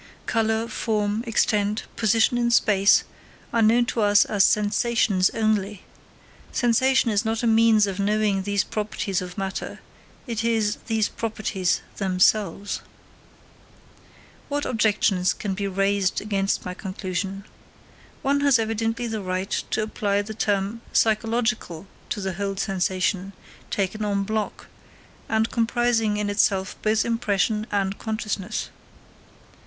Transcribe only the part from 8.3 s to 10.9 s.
these properties of matter, it is